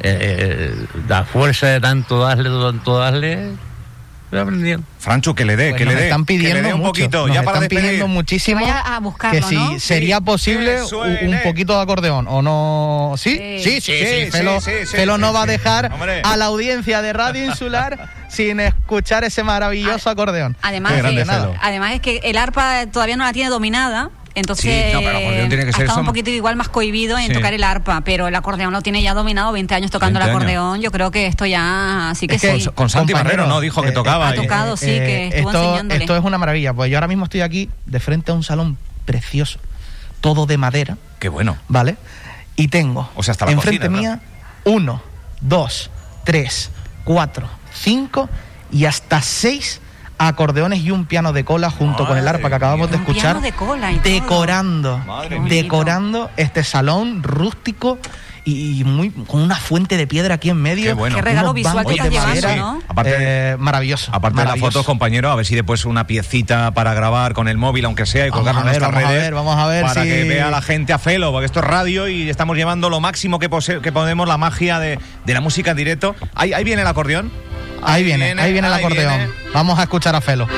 Eh, 0.00 0.16
eh, 0.20 0.86
la 1.08 1.24
fuerza 1.24 1.66
de 1.68 1.80
tanto 1.80 2.20
darle, 2.20 2.50
de 2.50 2.60
tanto 2.60 2.98
darle, 2.98 3.52
estoy 4.28 4.40
aprendiendo. 4.40 4.86
Francho, 4.98 5.34
que 5.34 5.44
le 5.44 5.56
dé, 5.56 5.70
Pues 5.70 5.78
que 5.78 5.84
le 5.86 5.94
dé. 5.94 6.04
están 6.04 6.24
pidiendo 6.26 6.56
que 6.56 6.62
le 6.62 6.68
dé 6.68 6.74
un 6.74 6.80
mucho, 6.80 6.90
poquito, 6.90 7.26
nos 7.26 7.34
ya 7.34 7.42
para 7.42 7.56
están 7.58 7.60
despedir. 7.68 7.82
pidiendo 7.92 8.08
muchísimo 8.08 8.60
Vaya 8.60 8.80
a 8.80 9.00
buscarlo, 9.00 9.40
que 9.40 9.46
si 9.46 9.54
¿no? 9.54 9.78
sería 9.80 10.16
Sí, 10.18 10.22
posible 10.24 10.82
un, 10.82 11.38
poquito 11.42 11.74
de 11.76 11.82
acordeón 11.82 12.26
o 12.28 12.42
no 12.42 13.14
sí 13.16 13.36
sí 13.62 13.80
sí, 13.80 13.92
Sí. 14.30 14.70
sí, 14.86 14.96
no 15.18 15.32
va 15.32 15.42
a 15.42 15.46
dejar 15.46 15.92
Hombre. 15.92 16.20
a 16.24 16.36
la 16.36 16.46
audiencia 16.46 17.00
de 17.02 17.12
Radio 17.12 17.44
Insular 17.44 18.08
sin 18.28 18.60
escuchar 18.60 19.24
ese 19.24 19.42
maravilloso 19.42 20.10
acordeón 20.10 20.56
Además, 20.62 20.92
además 21.62 21.92
es 21.94 22.00
que 22.00 22.20
el 22.24 22.36
arpa 22.36 22.86
todavía 22.92 23.16
no 23.16 23.24
la 23.24 23.32
tiene 23.32 23.48
dominada. 23.50 24.10
Entonces, 24.38 24.64
Sí, 24.64 24.92
no, 24.92 25.00
pero 25.00 25.10
el 25.10 25.16
acordeón 25.24 25.48
tiene 25.48 25.64
que 25.64 25.68
ha 25.68 25.84
estado 25.84 26.00
un 26.00 26.06
poquito 26.06 26.30
igual 26.30 26.56
más 26.56 26.68
cohibido 26.68 27.18
en 27.18 27.26
Sí. 27.28 27.32
tocar 27.32 27.52
el 27.54 27.64
arpa, 27.64 28.00
pero 28.02 28.28
el 28.28 28.34
acordeón 28.34 28.72
lo 28.72 28.80
tiene 28.82 29.02
ya 29.02 29.14
dominado, 29.14 29.52
20 29.52 29.74
años 29.74 29.90
tocando 29.90 30.18
20 30.18 30.30
el 30.30 30.36
años. 30.36 30.42
acordeón. 30.58 30.80
Yo 30.80 30.90
creo 30.90 31.10
que 31.10 31.26
esto 31.26 31.46
ya, 31.46 32.10
así 32.10 32.26
que 32.26 32.36
Es 32.36 32.40
que 32.42 32.58
sí. 32.60 32.64
Con, 32.66 32.74
con 32.74 32.90
Santi 32.90 33.12
Barrero, 33.12 33.46
¿no? 33.46 33.60
Dijo 33.60 33.82
que 33.82 33.88
eh, 33.88 33.92
tocaba. 33.92 34.28
ha 34.28 34.34
tocado. 34.34 34.76
sí, 34.76 34.86
que 34.86 35.28
estuvo 35.28 35.50
esto, 35.50 35.62
enseñándole. 35.62 36.00
esto 36.04 36.16
es 36.16 36.24
una 36.24 36.38
maravilla 36.38 36.72
pues 36.72 36.90
yo 36.90 36.96
ahora 36.96 37.08
mismo 37.08 37.24
estoy 37.24 37.40
aquí 37.42 37.68
de 37.86 38.00
frente 38.00 38.30
a 38.32 38.34
un 38.34 38.42
salón 38.44 38.76
precioso 39.04 39.58
todo 40.20 40.46
de 40.46 40.58
madera 40.58 40.96
Qué 41.18 41.28
bueno. 41.28 41.56
¿vale? 41.68 41.96
Y 42.56 42.68
tengo 42.68 43.08
O 43.16 43.22
sea, 43.22 43.32
hasta 43.32 43.46
la 43.46 43.52
enfrente 43.52 43.86
cocina, 43.88 43.98
mía 44.00 44.20
uno, 44.64 45.00
dos, 45.40 45.90
tres, 46.24 46.70
cuatro, 47.04 47.48
cinco 47.72 48.28
y 48.70 48.84
hasta 48.84 49.22
seis 49.22 49.80
acordeones 50.18 50.80
y 50.80 50.90
un 50.90 51.04
piano 51.06 51.32
de 51.32 51.44
cola 51.44 51.70
junto 51.70 52.06
con 52.06 52.18
el 52.18 52.26
arpa 52.28 52.48
que 52.48 52.54
acabamos 52.54 52.90
de 52.90 52.98
mía. 52.98 53.06
Un 53.06 53.10
escuchar, 53.10 53.32
piano 53.40 53.40
de 53.40 53.52
cola 53.52 53.92
y 53.92 53.98
decorando, 54.00 54.98
Madre 54.98 55.40
decorando 55.48 56.30
este 56.36 56.62
salón 56.64 57.22
rústico 57.22 57.98
y 58.44 58.82
muy 58.84 59.10
con 59.10 59.42
una 59.42 59.56
fuente 59.56 59.98
de 59.98 60.06
piedra 60.06 60.36
aquí 60.36 60.48
en 60.48 60.56
medio. 60.56 60.84
Qué 60.86 60.92
bueno. 60.94 61.16
Qué 61.16 61.22
regalo 61.22 61.52
visual 61.52 61.84
que 61.84 61.92
estás 61.92 62.08
llevando, 62.08 62.30
madera. 62.30 62.56
¿no? 62.56 62.82
Aparte- 62.88 63.14
Eh, 63.18 63.56
maravilloso. 63.58 64.10
Aparte 64.14 64.38
de 64.40 64.46
las 64.46 64.58
fotos, 64.58 64.86
compañero, 64.86 65.30
a 65.30 65.34
ver 65.36 65.44
si 65.44 65.54
después 65.54 65.84
una 65.84 66.06
piecita 66.06 66.70
para 66.70 66.94
grabar 66.94 67.34
con 67.34 67.46
el 67.48 67.58
móvil, 67.58 67.84
aunque 67.84 68.06
sea, 68.06 68.26
y 68.26 68.30
colgarlo 68.30 68.60
en 68.62 68.66
nuestras 68.68 68.90
vamos 68.90 69.04
a 69.06 69.12
ver, 69.12 69.34
vamos 69.34 69.56
a 69.58 69.66
ver 69.66 69.82
Para 69.84 70.02
si- 70.02 70.08
que 70.08 70.24
vea 70.24 70.50
la 70.50 70.62
gente 70.62 70.94
a 70.94 70.98
Felo, 70.98 71.30
porque 71.30 71.44
esto 71.44 71.60
es 71.60 71.66
radio 71.66 72.08
y 72.08 72.30
estamos 72.30 72.56
llevando 72.56 72.88
lo 72.88 73.00
máximo 73.00 73.38
que, 73.38 73.50
pose- 73.50 73.80
que 73.82 73.92
podemos, 73.92 74.26
la 74.26 74.38
magia 74.38 74.78
de, 74.78 74.98
de 75.26 75.34
la 75.34 75.42
música 75.42 75.72
en 75.72 75.76
directo. 75.76 76.16
Ahí, 76.34 76.54
ahí 76.54 76.64
viene 76.64 76.80
el 76.80 76.88
acordeón. 76.88 77.30
Ahí 77.82 78.04
viene, 78.04 78.34
ahí 78.38 78.52
viene 78.52 78.68
el 78.68 78.74
acordeón. 78.74 79.18
viene. 79.18 79.32
Vamos 79.52 79.78
a 79.78 79.82
escuchar 79.82 80.14
a 80.14 80.20
Felo. 80.20 80.48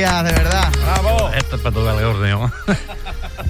Gracias, 0.00 0.24
de 0.24 0.32
verdad. 0.32 0.68
¡Bravo! 0.84 1.30
Esto 1.36 1.56
es 1.56 1.62
para 1.62 1.74
tocar 1.74 1.94
el 1.94 2.00
acordeón. 2.04 2.52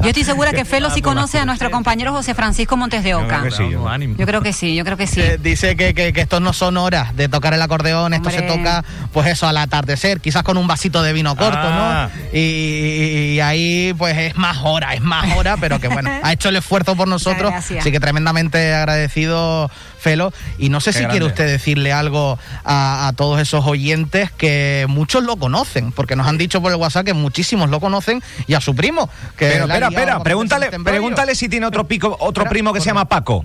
Yo 0.02 0.08
estoy 0.08 0.24
segura 0.24 0.52
que 0.52 0.64
Felo 0.64 0.90
sí 0.90 1.00
conoce 1.02 1.38
a 1.38 1.44
nuestro 1.44 1.70
compañero 1.70 2.12
José 2.12 2.34
Francisco 2.34 2.76
Montes 2.76 3.02
de 3.02 3.14
Oca. 3.14 3.40
creo 3.40 3.42
que 3.44 3.50
sí. 3.50 3.72
Damos 3.72 3.90
ánimo. 3.90 4.14
Yo 4.18 4.26
creo 4.26 4.42
que 4.42 4.52
sí, 4.52 4.74
yo 4.74 4.84
creo 4.84 4.96
que 4.96 5.06
sí. 5.06 5.20
Eh, 5.20 5.38
dice 5.40 5.76
que, 5.76 5.94
que- 5.94 6.12
que 6.12 6.20
estos 6.20 6.40
no 6.40 6.52
son 6.52 6.76
horas 6.76 7.16
de 7.16 7.28
tocar 7.28 7.54
el 7.54 7.62
acordeón, 7.62 8.12
esto 8.14 8.30
se 8.30 8.42
toca, 8.42 8.84
pues 9.12 9.26
eso, 9.28 9.46
al 9.48 9.56
atardecer, 9.56 10.20
quizás 10.20 10.42
con 10.42 10.56
un 10.56 10.66
vasito 10.66 11.02
de 11.02 11.12
vino 11.12 11.34
corto, 11.36 11.58
Ah. 11.60 12.10
¿no? 12.12 12.20
Y, 12.32 13.34
y- 13.36 13.40
ahí, 13.40 13.94
pues 13.96 14.16
es 14.16 14.36
más 14.36 14.58
hora, 14.62 14.94
es 14.94 15.00
más 15.00 15.36
hora, 15.36 15.56
pero 15.58 15.78
que 15.80 15.88
bueno, 15.88 16.10
ha 16.22 16.32
hecho 16.32 16.48
el 16.50 16.56
esfuerzo 16.56 16.94
por 16.96 17.08
nosotros, 17.08 17.52
así 17.54 17.90
que 17.90 18.00
tremendamente 18.00 18.74
agradecido, 18.74 19.70
Felo. 20.06 20.32
Y 20.56 20.68
no 20.68 20.80
sé 20.80 20.92
Qué 20.92 21.00
si 21.00 21.04
quiere 21.06 21.24
usted 21.26 21.46
decirle 21.48 21.92
algo 21.92 22.38
a, 22.64 23.08
a 23.08 23.12
todos 23.14 23.40
esos 23.40 23.66
oyentes 23.66 24.30
que 24.30 24.86
muchos 24.88 25.24
lo 25.24 25.36
conocen, 25.36 25.90
porque 25.90 26.14
nos 26.14 26.28
han 26.28 26.38
dicho 26.38 26.62
por 26.62 26.70
el 26.70 26.78
WhatsApp 26.78 27.06
que 27.06 27.12
muchísimos 27.12 27.70
lo 27.70 27.80
conocen 27.80 28.22
y 28.46 28.54
a 28.54 28.60
su 28.60 28.76
primo. 28.76 29.08
Que 29.36 29.48
Pero 29.48 29.64
espera, 29.64 29.88
espera, 29.88 30.22
pregúntale, 30.22 30.70
pregúntale 30.84 31.34
si 31.34 31.48
tiene 31.48 31.66
otro 31.66 31.88
pico, 31.88 32.16
otro 32.20 32.42
Espera, 32.44 32.50
primo 32.50 32.72
que 32.72 32.80
se 32.80 32.86
llama 32.86 33.06
Paco. 33.06 33.44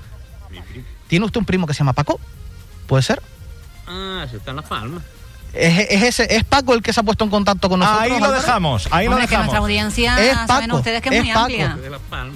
¿Tiene 1.08 1.26
usted 1.26 1.40
un 1.40 1.46
primo 1.46 1.66
que 1.66 1.74
se 1.74 1.80
llama 1.80 1.94
Paco? 1.94 2.20
¿Puede 2.86 3.02
ser? 3.02 3.22
Ah, 3.88 4.26
se 4.30 4.38
está 4.38 4.52
en 4.52 4.58
las 4.58 4.66
palmas. 4.66 5.02
¿Es, 5.54 5.80
es 5.90 6.04
ese, 6.04 6.36
¿Es 6.36 6.44
Paco 6.46 6.74
el 6.76 6.82
que 6.84 6.94
se 6.94 7.00
ha 7.00 7.04
puesto 7.04 7.24
en 7.26 7.30
contacto 7.32 7.68
con 7.70 7.80
nosotros? 7.80 8.04
Ahí 8.04 8.20
lo 8.22 8.32
dejamos, 8.32 8.88
ahí 8.92 9.06
lo 9.08 9.12
Hombre, 9.14 9.28
que 9.28 9.36
nuestra 9.36 9.40
dejamos. 9.40 9.56
audiencia, 9.56 10.16
Es 10.24 10.34
saben 10.48 10.68
Paco, 10.70 10.78
ustedes 10.78 11.02
que 11.02 11.10
es, 11.10 11.16
es 11.16 11.22
muy 11.24 11.34
Paco. 11.34 11.40
amplia. 11.46 11.78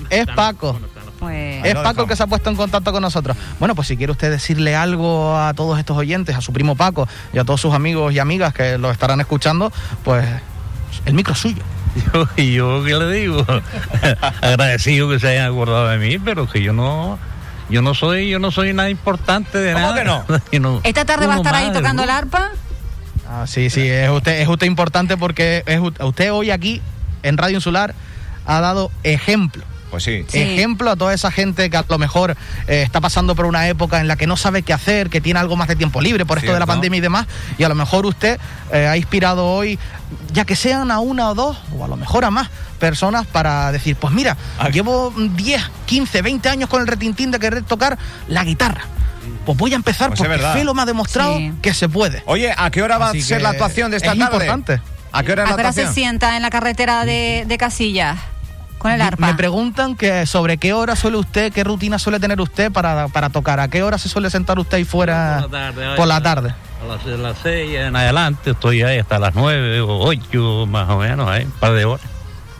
Es 0.09 0.25
Paco. 0.35 0.79
Pues, 1.19 1.63
Ahí 1.63 1.69
Es 1.71 1.75
Paco 1.75 2.01
el 2.03 2.07
que 2.07 2.15
se 2.15 2.23
ha 2.23 2.27
puesto 2.27 2.49
en 2.49 2.55
contacto 2.55 2.91
con 2.91 3.01
nosotros. 3.01 3.37
Bueno, 3.59 3.75
pues 3.75 3.87
si 3.87 3.97
quiere 3.97 4.11
usted 4.11 4.29
decirle 4.31 4.75
algo 4.75 5.37
a 5.37 5.53
todos 5.53 5.79
estos 5.79 5.97
oyentes, 5.97 6.35
a 6.35 6.41
su 6.41 6.51
primo 6.53 6.75
Paco 6.75 7.07
y 7.33 7.37
a 7.39 7.43
todos 7.45 7.61
sus 7.61 7.73
amigos 7.73 8.13
y 8.13 8.19
amigas 8.19 8.53
que 8.53 8.77
lo 8.77 8.91
estarán 8.91 9.21
escuchando, 9.21 9.71
pues 10.03 10.25
el 11.05 11.13
micro 11.13 11.33
es 11.33 11.39
suyo. 11.39 11.63
Yo, 12.13 12.27
y 12.35 12.53
yo, 12.55 12.83
¿qué 12.83 12.93
le 12.95 13.09
digo? 13.11 13.45
Agradecido 14.41 15.09
que 15.09 15.19
se 15.19 15.29
hayan 15.29 15.45
acordado 15.51 15.87
de 15.87 15.97
mí, 15.97 16.19
pero 16.19 16.45
que 16.49 16.61
yo 16.61 16.73
no, 16.73 17.17
yo 17.69 17.81
no 17.81 17.93
soy, 17.93 18.29
yo 18.29 18.37
no 18.37 18.51
soy 18.51 18.73
nada 18.73 18.89
importante 18.89 19.57
de 19.59 19.71
¿Cómo 19.73 19.87
nada. 19.91 19.97
que 19.97 20.03
no? 20.03 20.25
Yo 20.51 20.59
no- 20.59 20.81
Esta 20.83 21.05
tarde 21.05 21.25
va 21.25 21.35
a 21.35 21.37
estar 21.37 21.55
ahí 21.55 21.71
tocando 21.71 22.03
el 22.03 22.09
arpa. 22.09 22.49
Ah, 23.29 23.45
sí, 23.47 23.69
sí, 23.69 23.87
es 23.87 24.09
usted, 24.09 24.41
es 24.41 24.47
usted 24.49 24.67
importante 24.67 25.15
porque 25.15 25.63
es 25.65 25.79
usted 25.79 26.31
hoy 26.33 26.51
aquí 26.51 26.81
en 27.23 27.37
Radio 27.37 27.55
Insular 27.55 27.95
ha 28.45 28.59
dado 28.59 28.91
ejemplo 29.03 29.63
Pues 29.91 30.03
sí. 30.03 30.25
Sí. 30.27 30.39
Ejemplo 30.41 30.89
a 30.91 30.95
toda 30.95 31.13
esa 31.13 31.31
gente 31.31 31.69
que 31.69 31.77
a 31.77 31.85
lo 31.87 31.97
mejor 31.97 32.35
eh, 32.67 32.81
está 32.81 32.99
pasando 33.01 33.35
por 33.35 33.45
una 33.45 33.67
época 33.67 33.99
en 34.01 34.07
la 34.07 34.15
que 34.17 34.27
no 34.27 34.35
sabe 34.35 34.61
qué 34.63 34.73
hacer, 34.73 35.09
que 35.09 35.21
tiene 35.21 35.39
algo 35.39 35.55
más 35.55 35.67
de 35.67 35.75
tiempo 35.75 36.01
libre 36.01 36.25
por 36.25 36.37
esto 36.37 36.53
de 36.53 36.59
la 36.59 36.65
pandemia 36.65 36.97
y 36.97 37.01
demás, 37.01 37.27
y 37.57 37.63
a 37.63 37.69
lo 37.69 37.75
mejor 37.75 38.05
usted 38.05 38.39
eh, 38.73 38.87
ha 38.87 38.97
inspirado 38.97 39.45
hoy, 39.45 39.79
ya 40.33 40.43
que 40.43 40.55
sean 40.55 40.91
a 40.91 40.99
una 40.99 41.29
o 41.29 41.35
dos, 41.35 41.57
o 41.77 41.85
a 41.85 41.87
lo 41.87 41.95
mejor 41.95 42.25
a 42.25 42.31
más 42.31 42.49
personas, 42.79 43.25
para 43.25 43.71
decir, 43.71 43.95
pues 43.95 44.13
mira, 44.13 44.35
Ah. 44.59 44.69
llevo 44.69 45.13
10, 45.15 45.61
15, 45.85 46.21
20 46.21 46.49
años 46.49 46.69
con 46.69 46.81
el 46.81 46.87
retintín 46.87 47.31
de 47.31 47.39
querer 47.39 47.63
tocar 47.63 47.97
la 48.27 48.43
guitarra. 48.43 48.81
Pues 49.45 49.57
voy 49.57 49.73
a 49.73 49.75
empezar 49.75 50.09
Pues 50.09 50.19
es 50.21 50.27
porque. 50.27 50.43
Felo 50.59 50.73
me 50.73 50.81
ha 50.81 50.85
demostrado 50.85 51.37
Sí. 51.37 51.53
que 51.61 51.73
se 51.73 51.87
puede. 51.87 52.21
Oye, 52.25 52.53
¿a 52.55 52.69
qué 52.69 52.81
hora 52.81 52.97
va 52.97 53.09
Así 53.09 53.21
a 53.21 53.23
ser 53.25 53.41
la 53.41 53.49
actuación 53.49 53.91
de 53.91 53.97
esta 53.97 54.11
es 54.13 54.19
tarde? 54.19 54.33
importante. 54.45 54.81
¿A 55.11 55.23
qué 55.23 55.31
hora 55.31 55.43
es 55.43 55.49
¿A 55.49 55.51
la 55.51 55.55
hora 55.55 55.71
se 55.73 55.87
sienta 55.93 56.35
en 56.35 56.41
la 56.41 56.49
carretera 56.49 57.05
de, 57.05 57.45
de 57.47 57.57
Casillas? 57.57 58.17
Con 58.85 58.91
el 58.93 59.01
arpa. 59.01 59.25
Me 59.25 59.33
preguntan 59.33 59.95
que 59.95 60.27
sobre 60.27 60.57
qué 60.57 60.71
hora 60.71 60.95
suele 60.95 61.17
usted, 61.17 61.51
qué 61.51 61.63
rutina 61.63 61.97
suele 61.97 62.19
tener 62.19 62.39
usted 62.39 62.71
para, 62.71 63.07
para 63.07 63.31
tocar, 63.31 63.59
a 63.59 63.67
qué 63.67 63.81
hora 63.81 63.97
se 63.97 64.09
suele 64.09 64.29
sentar 64.29 64.59
usted 64.59 64.77
ahí 64.77 64.83
fuera 64.85 65.39
Por 65.41 65.51
la 65.51 65.57
tarde, 65.59 65.95
por 65.95 66.07
la 66.07 66.15
oye. 66.17 66.23
tarde. 66.23 66.55
A 66.83 66.85
las, 66.85 67.03
a 67.03 67.17
las 67.17 67.37
seis 67.41 67.73
en 67.73 67.95
adelante 67.95 68.51
estoy 68.51 68.83
ahí 68.83 68.99
hasta 68.99 69.17
las 69.17 69.33
nueve 69.33 69.81
o 69.81 70.01
ocho 70.01 70.67
más 70.67 70.87
o 70.87 70.99
menos, 70.99 71.27
ahí, 71.27 71.45
un 71.45 71.51
par 71.53 71.73
de 71.73 71.83
horas. 71.83 72.05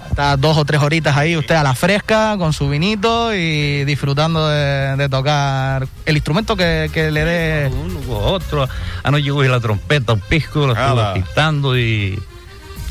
Está 0.09 0.35
dos 0.35 0.57
o 0.57 0.65
tres 0.65 0.81
horitas 0.81 1.15
ahí 1.15 1.37
usted 1.37 1.53
a 1.53 1.61
la 1.61 1.75
fresca 1.75 2.35
con 2.39 2.53
su 2.53 2.69
vinito 2.69 3.31
y 3.35 3.85
disfrutando 3.85 4.49
de, 4.49 4.95
de 4.97 5.07
tocar 5.09 5.87
el 6.07 6.15
instrumento 6.15 6.55
que, 6.55 6.89
que 6.91 7.11
le 7.11 7.23
dé. 7.23 7.71
Uno 7.71 7.99
con 7.99 8.33
otro. 8.33 8.67
Anoche 9.03 9.29
cogí 9.29 9.47
la 9.47 9.59
trompeta, 9.59 10.13
un 10.13 10.21
pisco, 10.21 10.65
la 10.65 10.73
estuve 10.73 11.21
pintando 11.23 11.77
y 11.77 12.19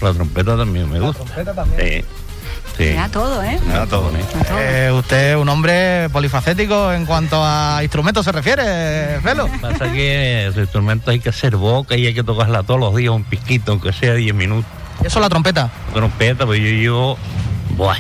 la 0.01 0.13
trompeta 0.13 0.57
también 0.57 0.89
me 0.89 1.01
gusta. 1.01 1.25
Sí, 1.77 2.05
sí. 2.77 2.85
Mira 2.85 3.09
todo, 3.09 3.43
¿eh? 3.43 3.59
Todo. 3.89 4.03
bonito. 4.11 4.29
Mira 4.35 4.49
todo. 4.49 4.59
Eh, 4.61 4.93
usted 4.93 5.31
es 5.33 5.37
un 5.37 5.49
hombre 5.49 6.09
polifacético 6.11 6.93
en 6.93 7.07
cuanto 7.07 7.43
a 7.45 7.81
instrumentos 7.83 8.25
se 8.25 8.33
refiere, 8.33 9.21
Felo. 9.23 9.49
Pasa 9.61 9.91
que 9.93 10.47
ese 10.49 10.61
instrumento 10.61 11.11
hay 11.11 11.21
que 11.21 11.29
hacer 11.31 11.57
boca 11.57 11.97
y 11.97 12.07
hay 12.07 12.15
que 12.15 12.23
tocarla 12.25 12.63
todos 12.63 12.81
los 12.81 12.95
días 12.95 13.11
un 13.13 13.25
pisquito, 13.25 13.73
aunque 13.73 13.93
sea 13.93 14.15
10 14.15 14.35
minutos. 14.35 14.71
Eso 15.01 15.19
es 15.19 15.23
la 15.23 15.29
trompeta. 15.29 15.71
Trompeta, 15.93 16.47
pues 16.47 16.61
yo, 16.61 16.69
yo, 16.69 17.17
buah, 17.77 17.97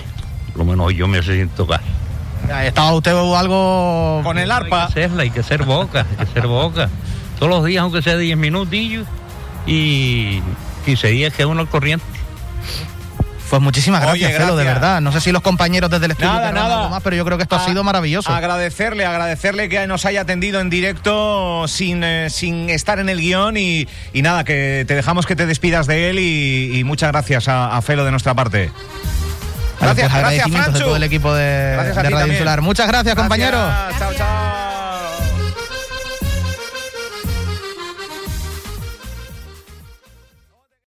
por 0.52 0.58
lo 0.58 0.64
menos 0.64 0.92
yo 0.94 1.08
me 1.08 1.22
sé 1.22 1.34
sin 1.36 1.48
tocar. 1.48 1.80
Estaba 2.62 2.92
usted 2.92 3.12
algo. 3.12 4.20
Con 4.22 4.38
el 4.38 4.50
Hay 4.50 4.56
arpa. 4.58 4.86
que 4.86 4.92
hacerla, 4.92 5.22
hay 5.22 5.30
que 5.30 5.40
hacer 5.40 5.64
boca, 5.64 6.06
hay 6.10 6.16
que 6.16 6.22
hacer 6.30 6.46
boca. 6.46 6.90
Todos 7.38 7.50
los 7.50 7.64
días, 7.64 7.82
aunque 7.82 8.02
sea 8.02 8.16
10 8.16 8.36
minutillos, 8.36 9.06
y 9.66 10.40
15 10.84 11.08
días 11.08 11.32
que 11.32 11.46
uno 11.46 11.60
al 11.62 11.68
corriente. 11.68 12.04
Pues 13.50 13.60
muchísimas 13.62 14.02
Oye, 14.06 14.20
gracias, 14.22 14.42
Felo, 14.42 14.56
de 14.56 14.64
gracias. 14.64 14.80
verdad. 14.82 15.00
No 15.00 15.12
sé 15.12 15.20
si 15.20 15.30
los 15.30 15.42
compañeros 15.42 15.88
desde 15.90 16.06
el 16.06 16.10
estudio 16.12 16.32
Nada, 16.32 16.50
nada. 16.50 16.76
algo 16.78 16.88
más, 16.90 17.02
pero 17.02 17.14
yo 17.14 17.24
creo 17.24 17.36
que 17.36 17.44
esto 17.44 17.54
ha 17.56 17.64
sido 17.64 17.84
maravilloso. 17.84 18.32
Agradecerle, 18.32 19.04
agradecerle 19.06 19.68
que 19.68 19.86
nos 19.86 20.04
haya 20.06 20.22
atendido 20.22 20.60
en 20.60 20.70
directo 20.70 21.66
sin, 21.68 22.02
eh, 22.02 22.30
sin 22.30 22.68
estar 22.70 22.98
en 22.98 23.08
el 23.08 23.20
guion 23.20 23.56
y, 23.56 23.86
y 24.12 24.22
nada, 24.22 24.44
que 24.44 24.84
te 24.88 24.94
dejamos 24.96 25.26
que 25.26 25.36
te 25.36 25.46
despidas 25.46 25.86
de 25.86 26.10
él 26.10 26.18
y, 26.18 26.78
y 26.78 26.84
muchas 26.84 27.12
gracias 27.12 27.46
a, 27.48 27.76
a 27.76 27.82
Felo 27.82 28.04
de 28.04 28.10
nuestra 28.10 28.34
parte. 28.34 28.70
Gracias, 29.78 29.78
pues 29.78 29.96
gracias, 29.96 30.12
agradecimientos 30.14 30.66
de 30.66 30.78
Franchu. 30.78 30.86
todo 30.86 30.96
el 30.96 31.02
equipo 31.02 31.34
de, 31.34 31.70
Gracias 31.74 31.96
de 31.96 32.02
Radio 32.02 32.16
también. 32.16 32.36
Insular. 32.36 32.60
Muchas 32.62 32.86
gracias, 32.88 33.14
compañero. 33.14 33.58
Gracias, 33.58 33.98
Chao, 33.98 34.14
chao. 34.14 34.63